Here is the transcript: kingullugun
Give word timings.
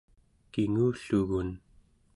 kingullugun 0.51 1.49